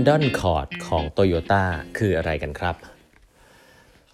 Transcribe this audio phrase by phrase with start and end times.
[0.00, 1.62] Andon Cord ของ Toyota
[1.98, 2.74] คืออะไรกันครับ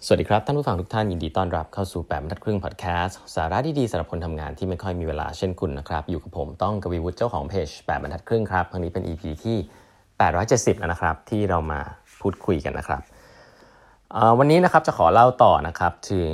[0.05, 9.57] สวัสดีครับ ท่านผู้ฟังทุกท่านยินดีต้อนรับเข้าสู่แปดบรรทัดครึ่งพอดแคสต์สาระดีๆสำหรับคนทำงานที่ไม่ค่อยมีเวลาเช่นคุณนะครับ อยู่กับผมต้องกวีวุฒิเจ้าของเพจแปดบรรทัดครึ่งครับครั้งนี้เป็น EP ที่
[10.17, 11.79] 870 แล้วนะครับ ที่เรามา
[12.21, 13.01] พูดคุยกันนะครับ
[14.39, 16.31] วันนี้นะครับจะขอเล่าต่อนะครับถึง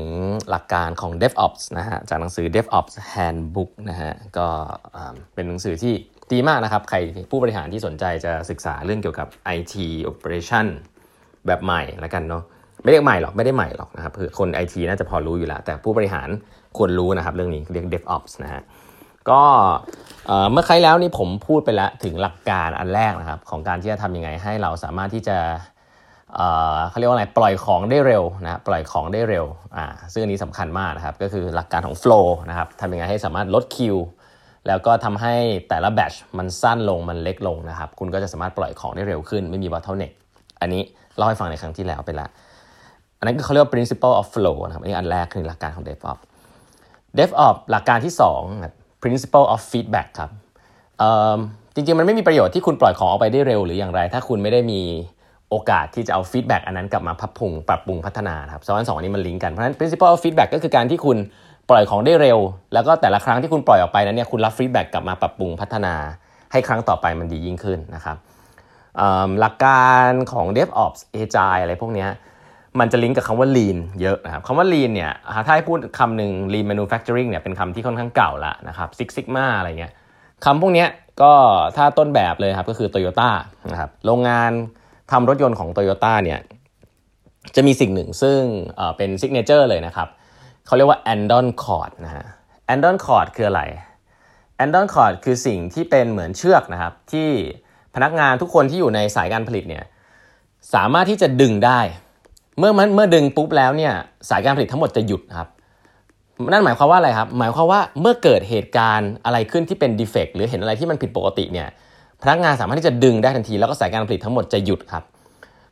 [0.49, 4.47] หลักการของ DevOps นะฮะจากหนังสือ DevOps Handbook นะฮะก็
[5.33, 5.93] เป็นหนังสือที่
[6.31, 6.97] ดีมากนะครับ ใคร
[7.31, 9.27] ผู้บริหารที่สนใจจะศึกษาเรื่องเกี่ยวกับ
[9.57, 9.73] IT
[10.11, 10.65] Operation
[11.47, 12.43] แบบใหม่ล้วกันเนาะ
[12.83, 16.29] ไม่เรียกใหม่หรอกไม่ได้ใหม่หรอกนะครับคือคน IT น่าจะพอรู้อยู่แล้ว แต่ผู้บริหาร
[16.77, 18.61] ควรรู้นะครับเรื่องนี้เรียก DevOps นะฮะ
[19.29, 19.41] ก็
[20.51, 25.37] เมื่อครั้แล้วนี่ผมพูดไปแล้วถึงหลักการอันแรกนะครับ ของการที่จะทำยังไงให้เราสามารถที่จะ
[26.89, 29.45] เขาเรียกว่าอะไรปล่อยของได้เร็วนะปล่อยของได้เร็ว
[29.77, 33.95] อ่าซึ่งอันนี้สำคัญมากนะครับ ก็คือหลักการของ flow นะครับทำยังไงให้สามารถลดคิว
[34.67, 35.33] แล้วก็ทำให้
[35.69, 40.13] แต่ละ batch มันสั้นลงมันเล็กลงนะครับ คุณก็จะสามารถปล่อยของได้เร็วขึ้นไม่มี bottleneck
[40.61, 40.81] อันนี้
[41.17, 42.29] เล่าให้ฟังในครั้งที่แล้วไปแล้ว
[43.19, 46.23] อันนั้นก็เขาเรียกว่า principle of flow นะครับอันนี้อันแรกคือหลักการของ DevOps
[47.17, 48.13] DevOps หลักการที่
[48.57, 50.31] 2 principle of feedback ครับ
[51.75, 54.81] จริงๆ มันไม่มีประโยชน์ที่คุณปล่อยของออกไปได้เร็วหรืออย่างไร ถ้าคุณไม่ได้มี
[55.49, 61.17] โอกาสที่จะเอา feedback อันนั้นกลับมาปรับปรุงปรับปรุงพัฒนาครับสองอันสองอันนี้มันลิงก์กัน เพราะฉะนั้น principle of feedback ก็คือการที่คุณ
[61.69, 62.39] ปล่อยของได้เร็ว
[62.73, 65.95] แล้วก็แต่ละครั้งที่คุณปล่อยออกไปนั้นเนี่ยคุณรับฟีดแบ็กกลับมาปรับปรุงพัฒนา
[66.51, 68.17] ให้ครั้งต่อไปมันดียิ่งขึ้นนะครับ
[69.39, 72.07] หลักการของ DevOps Agile อะไรพวกนี้
[72.79, 75.11] มันจะลิงก์กับคำว่า Lean เยอะนะครับคำว่า Lean เนี่ย
[75.45, 79.93] ถ้าให้พูดคำหนึ่ง Lean Manufacturing เนี่ยเป็นคำที่ค่อนข้างเก่าละนะครับ Six Sigma อะไรเงี้ย
[80.45, 80.85] คำพวกนี้
[81.21, 81.33] ก็
[81.77, 83.29] ถ้าต้นแบบเลยครับก็คือ Toyota
[83.71, 84.51] นะครับโรงงาน
[85.11, 86.39] ทำรถยนต์ของ Toyota เนี่ย
[87.55, 88.39] จะมีสิ่งหนึ่งซึ่ง
[88.97, 90.07] เป็น signature เลยนะครับ
[90.65, 92.25] เขาเรียกว่า Andon Cord นะฮะ
[92.73, 93.61] Andon Cord คืออะไร
[94.63, 97.29] Andon Cord คือสิ่งที่เป็นเหมือนเชือกนะครับที่
[97.95, 99.83] พนักงานทุกคนที่อยู่ในสายการผลิตเนี่ย
[100.73, 101.79] สามารถที่จะดึงได้
[102.59, 103.93] เมื่อมันเมื่อดึงปุ๊บแล้วเนี่ย
[104.29, 105.47] สายการผลิตทั้งหมดจะหยุดครับ
[106.51, 111.67] นั่นหมายความว่าอะไรครับ หมายความว่าเมื่อเกิดเหตุการณ์อะไรขึ้นที่เป็น defect หรือเห็นอะไรที่มันผิดปกติเนี่ย
[112.23, 115.03] พนักงานสามารถที่จะดึงได้ทันทีแล้วก็สายการผลิตทั้งหมดจะหยุดครับ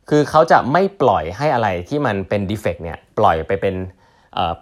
[0.08, 3.74] คือเขาจะไม่ปล่อยให้อะไรที่มันเป็น defect เนี่ยปล่อยไปเป็น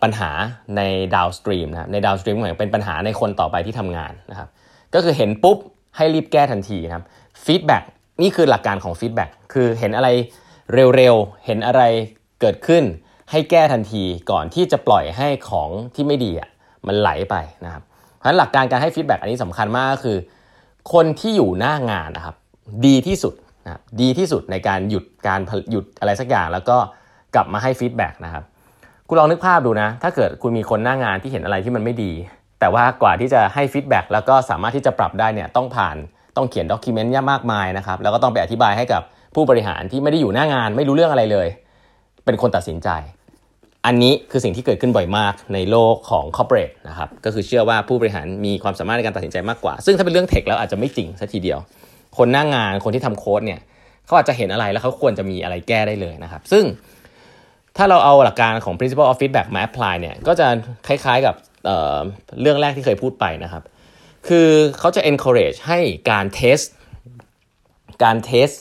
[0.02, 0.30] ปัญหา
[0.76, 0.82] ใน
[1.14, 4.48] downstream นะใน downstream เหมือนเป็นปัญหาในคนต่อไปที่ทำงานนะครับ
[4.94, 5.58] ก็คือเห็นปุ๊บ
[5.96, 7.04] ให้รีบแก้ทันทีนะครับ
[7.44, 7.82] feedback
[8.22, 10.08] นี่คือหลักการของ feedback คือเห็นอะไร
[10.96, 11.82] เร็วๆ เห็นอะไร
[12.40, 12.84] เกิดขึ้น
[13.30, 16.48] ให้แก้ทันทีก่อนที่จะปล่อยให้ของที่ไม่ดีอะ
[16.86, 17.82] มันไหลไปนะครับ
[18.16, 20.18] เพราะฉะนั้นหลักการการให้ feedback อันนี้สำคัญมากก็คือ
[20.92, 22.36] คนที่อยู่หน้างานนะครับ
[22.86, 26.76] ดีที่สุดนะดีที่สุดในการหยุดการหยุดอะไรสักอย่าง แล้วก็
[27.34, 28.44] กลับมาให้ feedback นะครับ
[29.12, 32.12] คุณลองนึกภาพดูนะ ถ้าเกิดคุณมีคนหน้างานที่เห็นอะไรที่มันไม่ดี
[32.60, 35.96] แต่ว่ากว่าที่จะให้ feedback แล้วก็สามารถที่จะปรับได้เนี่ยต้องผ่าน
[36.36, 39.02] ต้องเขียน document เยอะมากมายนะครับแล้วก็ต้องไปอธิบายให้กับ
[39.34, 41.48] ผู้บริหารที่ไม่ได้อยู่หน้างานไม่รู้เรื่องอะไรเลย
[42.24, 42.88] เป็นคนตัดสินใจ
[43.86, 51.58] อันนี้คือสิ่งที่เกิดขึ้นบ่อยมากในโลกของ corporate นะครับก็คือเชื่อว่าผู้บริหารมีความสามารถในการตัดสินใจมากกว่า ซึ่งถ้าเป็นเรื่อง tech แล้วอาจจะไม่จริงซะทีเดียว
[52.18, 53.60] คนหน้างานคนที่ทำโค้ดเนี่ย
[54.06, 56.64] เขาอาจจะเห็นอะไรแล้วเขาควรจะมีอะไรแก้ได้เลยนะครับซึ่ง
[57.82, 60.46] ถ้าเราเอาหลักการของ principle of feedback มา apply เนี่ยก็จะ
[60.86, 63.62] คล้ายๆกับเเรื่องแรกที่เคยพูดไปนะครับ
[64.28, 64.48] คือ
[64.78, 65.78] เขาจะ encourage ให้
[66.10, 66.66] การ test
[68.02, 68.56] การ test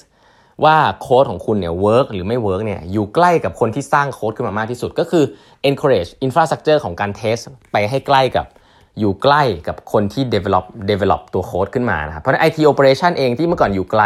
[0.66, 5.24] ว่าโค้ดของคุณเนี่ย work หรือไม่ work เนี่ยอยู่ใกล้กับคนที่สร้างโค้ดขึ้นมามากที่สุด ก็คือ
[5.70, 7.42] encourage infrastructure ของการ test
[7.72, 8.46] ไปให้ใกล้กับ
[9.00, 14.04] อยู่ใกล้กับคนที่ develop develop ตัวโค้ดขึ้นมานะครับเพราะฉะนั้น IT operation เองที่เมื่อก่อนอยู่ไกล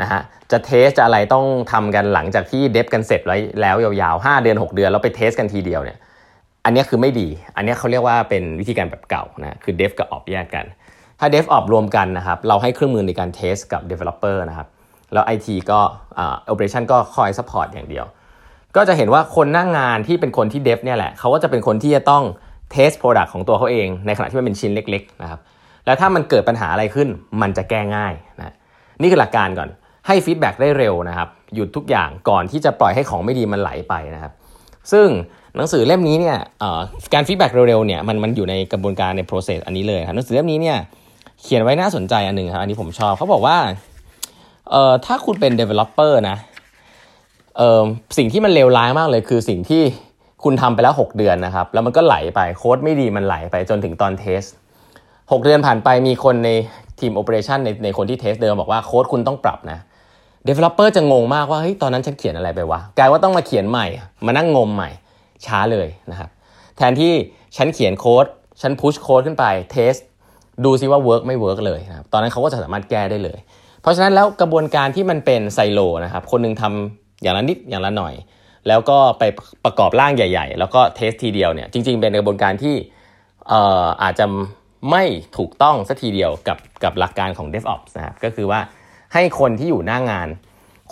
[0.00, 0.20] นะฮะ
[0.50, 5.98] จะ test จะอะไรต้องทำกันหลังจากที่ dev กันเสร็จไว้แล้วยาวๆ 5 เดือน 6 เดือนแล้วไป test กันทีเดียวเนี่ย
[6.64, 10.64] อันนี้คือไม่ดี อันนี้เขาเรียกว่าเป็นวิธีการแบบเก่านะคือ dev กับ ops แยกกัน
[11.20, 14.68] ถ้า dev ops รวมกันนะครับเราให้เครื่องมือในการ test กับ Developer นะครับ
[15.12, 15.80] แล้ว IT ก็
[16.18, 18.06] อ่า Operation ก็คอย support อย่างเดียว
[18.76, 22.24] ก็จะเห็นว่าคนน้างงานที่เป็นคนที่เดฟเนี่ยแหละเขาก็จะเป็นคนที่จะต้อง
[22.72, 25.40] test product ของตัวเขาเอง ในขณะที่มันเป็นชิ้นเล็กๆนะครับ
[25.86, 27.08] แล้วถ้ามันเกิดปัญหาอะไรขึ้น
[27.42, 28.54] มันจะแก้ง่ายนะ
[29.00, 29.68] นี่คือหลักการก่อน
[30.06, 34.32] ให้ feedback ได้เร็วนะครับหยุดทุกอย่างก่อนที่จะปล่อยให้ของไม่ดีมันไหลไปนะครับ
[34.92, 35.08] ซึ่ง
[35.56, 36.36] หนังสือเล่มนี้เนี่ย
[37.14, 40.76] การ feedback เร็วๆเนี่ยมันมันอยู่ในกระบวนการใน process อันนี้เลยครับหนังสือเล่มนี้เนี่ย
[41.42, 43.56] เขียนไว้น่าสนใจอันหนึ่งครับอันนี้ผมชอบเขาบอกว่า
[44.70, 46.36] เอ่อถ้าคุณเป็น developer นะ
[47.58, 47.82] เอ่อ
[48.18, 49.82] สิ่งที่มันเลวร้ายมากเลยคือสิ่งที่
[50.44, 54.42] คุณทำไปแล้ว 6 เดือนนะครับ แล้วมันก็ไหลไปโค้ดไม่ดีมันไหลไปจนถึงตอน test
[54.92, 56.50] 6เดือนผ่านไปมีคนใน
[57.00, 59.78] ทีม operation ในในคนที่ test เดิมบอกว่าโค้ดคุณต้องปรับนะ
[60.48, 63.86] Developer จะงงมากว่าเฮ้ยตอนนั้นฉันเขียนอะไรไปวะกลายเป็นว่าต้องมาเขียนใหม่
[64.26, 64.90] มานั่งงมใหม่
[65.46, 66.30] ช้าเลยนะครับ
[66.76, 67.12] แทนที่
[67.56, 68.26] ฉันเขียนโค้ด
[68.62, 69.94] ฉัน push โค้ดขึ้นไป test
[70.64, 73.38] ดูซิว่า work ไม่ work เลยนะครับตอนนั้นเขาก็จะสามารถแก้ได้เลย
[73.80, 78.14] เพราะฉะนั้นแล้วกระบวนการที่มันเป็นไซโลนะครับคนนึงทำอย่างละนิดอย่างละหน่อย
[78.68, 79.22] แล้วก็ไป
[79.64, 82.74] ประกอบร่างใหญ่ ๆ แล้วก็เทสทีเดียวเนี่ยจริง ๆ เป็นกระบวนการที่
[83.52, 83.54] อ
[83.84, 84.26] ออาจจะ
[84.90, 85.04] ไม่
[85.38, 88.60] ถูกต้องสัทีเดียวกับกับหลักการของ DevOps นะครับก็คือว่า
[89.14, 90.28] ให้คนที่อยู่หน้างาน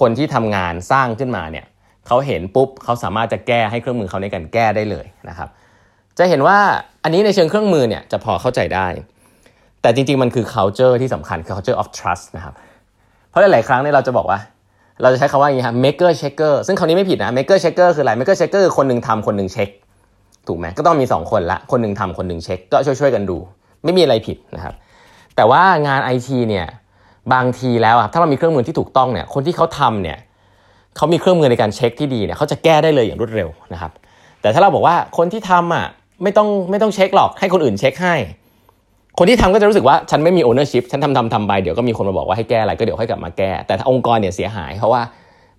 [0.00, 1.66] คนที่ทำงานสร้างขึ้นมาเนี่ย
[2.06, 5.49] เขาเห็นปุ๊บเขาสามารถจะแก้ให้เครื่องมือเขาในการแก้ได้เลยนะครับ
[6.19, 6.58] จะเห็นว่า
[7.05, 8.87] อันนี้ในเชิงเครื่องมือเนี่ยจะพอเข้าใจได้
[9.82, 12.55] แต่จริงๆมันคือ culture ที่สำคัญคือ culture of trust นะครับ
[13.28, 14.38] เพราะหลายๆครั้งเนี่ยเราจะบอกว่า
[15.02, 19.69] เราจะใช้คำว่าอย่างนี้ครับ maker checker ซึ่งคำนี้ไม่ผิดนะ maker checker คืออะไร maker checker คือคนหนึ่งทำคนหนึ่งเช็ค
[20.46, 23.37] ถูกไหมก็ต้องมี 2 คนละ คนหนึ่งทำคนหนึ่งเช็ค ก็ช่วยๆกันดู
[23.84, 24.75] ไม่มีอะไรผิดนะครับ
[25.37, 26.67] แต่ว่างานไอทีเนี่ย
[27.32, 30.19] บางทีแล้วครับถ้าเรามีเครื่องมือที่ถูกต้องเนี่ยคนที่เขาทำเนี่ย
[30.97, 33.93] เขามีเครื่องมือในการเช็คที่ดีเนี่ยเขาจะแก้ได้เลยอย่างรวดเร็วนะครับ
[34.41, 35.87] แต่ถ้าเราบอกว่าคนที่ทำอะ
[36.23, 38.15] ไม่ต้องไม่ต้องเช็คหรอกให้คนอื่นเช็คให้
[39.19, 45.03] คนที่ทำก็จะรู้สึกว่าฉันไม่มี ownership ฉันทำทำทำไปเดี๋ยวก็มีคนมาบอกว่าให้แก้อะไรก็เดี๋ยวค่อยกลับมาแก้ แต่องค์กรเนี่ยเสียหาย เพราะว่า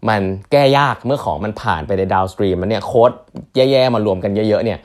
[0.09, 0.21] มัน
[0.51, 3.11] แก้ยากเมื่อของมันผ่านไปใน downstream มันเนี่ยโค้ด
[3.55, 4.79] แย่ๆมารวมกันเยอะๆเนี่ย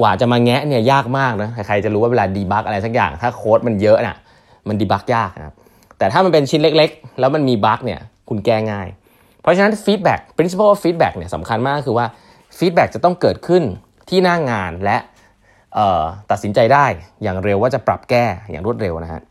[0.00, 4.16] กว่าจะมาแงะเนี่ยยากมากนะใครจะรู้ว่าเวลา debug อะไรสักอย่าง ถ้าโค้ดมันเยอะน่ะ
[4.68, 5.54] มัน debug ยากนะครับ
[6.02, 8.88] แต่ถ้ามันเป็นชิ้นเล็ก ๆ แล้วมันมี bug เนี่ยคุณแก้ง่าย
[9.40, 12.06] เพราะฉะนั้น feedback principle of feedback เนี่ยสำคัญมากคือว่า
[12.58, 13.62] feedback จะต้องเกิดขึ้น
[14.08, 14.96] ที่หน้างานและ
[16.30, 16.86] ตัดสินใจได้
[17.22, 19.22] อย่างเร็วว่าจะปรับแก้อย่างรวดเร็วนะฮะ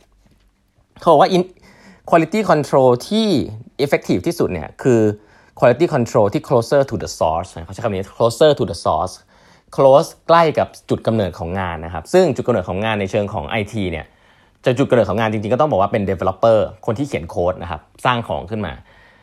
[0.99, 1.29] เขาบอกว่า
[2.09, 3.27] quality control ที่
[3.83, 5.01] effective ที่สุดเนี่ยคือ
[5.59, 9.13] quality control ที่ closer to the source เขาใช้คำนี้ closer to the source
[9.75, 14.05] close ใกล้กับจุดกำเนิดของงานนะครับ ซึ่งจุดกำเนิดของงานในเชิงของ IT เนี่ย
[14.65, 18.73] จะจุดกำเนิดของงานจริงๆ ก็ต้องบอกว่าเป็น developer คนที่เขียนโค้ดนะครับสร้างของขึ้นมา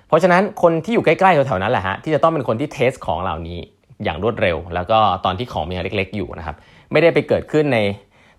[0.08, 3.58] เพราะฉะนั้นคนที่อยู่ใกล้ๆแถวๆนั้นแหละฮะที่จะต้องเป็นคนที่ test ของเหล่านี้
[4.04, 6.56] อย่างรวดเร็ว แล้วก็ตอนที่ของมีเล็ก ๆ อยู่นะครับ
[6.92, 7.78] ไม่ได้ไปเกิดขึ้นใน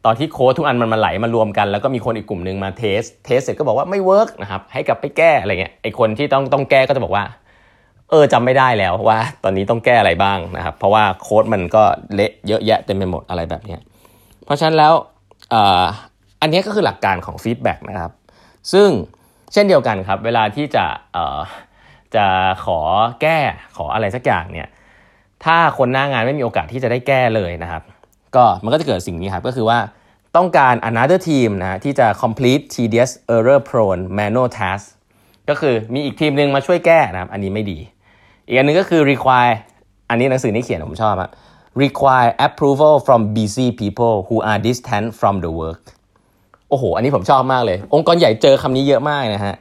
[0.05, 7.25] ตอนที่โค้ดทุกอันมันมาไหลมารวมกัน แล้วก็มีคนอีกกลุ่มหนึ่งมา test test เสร็จก็บอกว่าไม่ work นะครับให้กลับไปแก้อะไรเงี้ยไอ้คนที่ต้องต้องแก้ก็จะบอกว่า
[8.09, 11.83] เออจำไม่ได้แล้วว่า ตอนนี้ต้องแก้อะไรบ้างนะครับ เพราะว่าโค้ดมันก็
[12.15, 13.77] เละเยอะแยะเต็มไปหมดอะไรแบบนี้
[14.45, 14.93] เพราะฉะนั้นแล้ว
[16.41, 18.13] อันนี้ก็คือหลักการของ feedback นะครับ
[18.73, 18.89] ซึ่ง
[19.53, 20.85] เช่นเดียวกันครับ เวลาที่จะ
[22.15, 22.25] จะ
[22.65, 22.79] ขอ
[23.21, 23.39] แก้
[23.77, 24.67] ขออะไรสักอย่างเนี่ย
[25.45, 27.83] ถ้าคนหน้างานไม่มีโอกาสที่จะได้แก้เลยนะครับ
[28.35, 29.79] ก็มันก็จะเกิดสิ่งนี้ครับ ก็คือว่า
[30.35, 34.83] ต้องการ another team นะที่จะ complete tedious error prone manual task
[35.49, 37.79] ก็คือมีอีกทีมหนึ่งมาช่วยแก้นะครับ อันนี้ไม่ดี
[38.47, 39.55] อีกอันนึงก็คือ require
[40.09, 41.31] อันนี้หนังสือนี้เขียนผมชอบครับ
[41.83, 45.81] require approval from busy people who are distant from the work
[46.69, 49.55] โอ้โห อันนี้ผมชอบมากเลย องค์กรใหญ่เจอคำนี้เยอะมากนะฮะ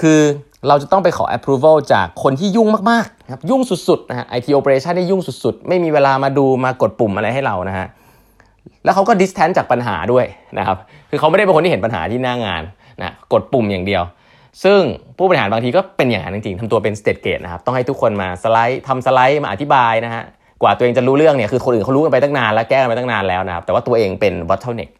[0.00, 0.20] คือ
[0.68, 7.86] เราจะต้องไปขอ approval จากคนที่ยุ่งมากๆครับยุ่งสุดๆนะฮะ IT operation ได้ยุ่งสุดๆ ไม่มีเวลามาดูมากดปุ่มอะไรให้เรานะฮะ
[8.84, 10.24] แล้วเขาก็ distance จากปัญหาด้วย
[10.58, 10.76] นะครับ
[11.10, 12.62] คือเขาไม่ได้เป็นคนที่เห็นปัญหาที่หน้างาน
[13.00, 14.02] นะกดปุ่มอย่างเดียว
[14.64, 14.80] ซึ่ง
[15.16, 20.22] ผู้บริหารบางทีก็เป็นอย่างนั้นจริงๆทำตัวเป็น state gate นะครับ ต้องให้ทุกคนมาสไลด์ทำสไลด์มาอธิบายนะฮะ
[20.62, 24.90] กว่าตัวเองจะรู้เรื่องเนี่ย คือคนอื่นเขารู้กันไปตั้งนานแล้วแก้กันไปตั้งนานแล้วนะครับ แต่ว่าตัวเองเป็น bottleneck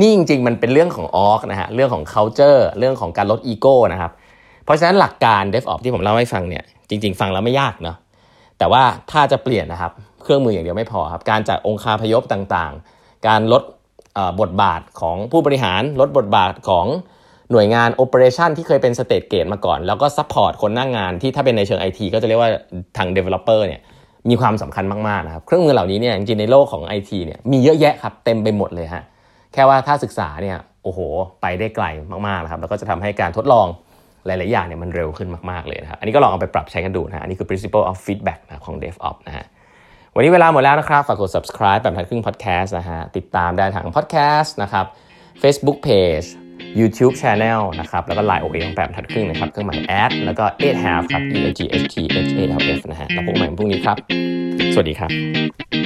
[0.00, 4.12] นี่จริงๆมันเป็นเรื่องของ org นะฮะเรื่องของ culture เรื่องของการลดอีโก้นะครับ
[4.64, 7.96] เพราะฉะนั้นหลักการ DevOps ที่ผมเล่าให้ฟังเนี่ยจริง ๆ ฟังแล้วไม่ยากเนาะ
[8.58, 9.92] แต่ว่าถ้าจะเปลี่ยนนะครับ
[10.22, 13.62] เครื่องมืออย่างเดียวไม่พอครับการจัดองค์คาพยพต่างๆ การลด
[14.40, 16.86] บทบาทของผู้บริหารลดบทบาทของ
[17.52, 22.50] หน่วยงาน operation ที่เคยเป็น stage gate มาก่อน แล้วก็ support คนหน้างานที่ถ้าเป็นในเชิงไอทีก็จะเรียกว่า
[22.96, 23.80] ทาง Developer เนี่ย
[24.28, 29.02] มีความสำคัญมากๆนะครับเครื่องมือเหล่านี้เนี่ยจริงๆในโลกของ IT เนี่ยมีเยอะแยะครับเต็มไปหมดเลยฮะ
[29.52, 31.00] แค่ว่าถ้าศึกษาเนี่ยโอ้โห
[31.42, 31.86] ไปได้ไกล
[32.26, 33.66] มากๆนะครับแล้วก็จะทำให้การทดลอง
[34.26, 39.46] หลาย ๆ อย่างเนี่ยมันเร็วขึ้นมาก ๆ เลยนะครับอันนี้ก็ลองเอาไปปรับใช้กันดูนะอันนี้คือ principle of feedback นะของ DevOps นะฮะ
[40.14, 44.84] วันนี้เวลาหมดแล้วนะครับฝากกด subscribe แบบทันครึ่ง podcast นะฮะติดตามได้ทาง podcast นะครับ
[45.42, 46.28] Facebook page
[46.80, 51.94] YouTube Channel นะครับ แล้วก็ Line OA ของแบบทัดครึ่งนะครับเครื่องหมายแอดแล้วก็8 half ครับ E G H T
[52.26, 53.96] H A L F นะฮะแล้วพบกันใหม่พรุ่งนี้ครับ
[54.74, 55.77] สวัสดีครับ